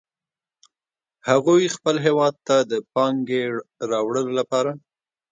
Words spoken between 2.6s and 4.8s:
د پانګې راوړلو لپاره